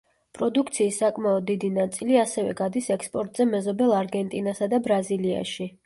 პროდუქციის 0.37 0.95
საკმაოდ 1.03 1.45
დიდი 1.51 1.69
ნაწილი 1.77 2.19
ასევე 2.23 2.57
გადის 2.63 2.91
ექსპორტზე 2.99 3.49
მეზობელ 3.53 3.97
არგენტინასა 4.03 4.73
და 4.77 4.85
ბრაზილიაში. 4.91 5.75